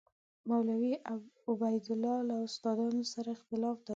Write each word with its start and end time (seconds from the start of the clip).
مولوي 0.49 0.93
عبیدالله 1.61 2.17
له 2.29 2.35
استادانو 2.47 3.01
سره 3.13 3.29
اختلاف 3.37 3.77
درلود. 3.81 3.89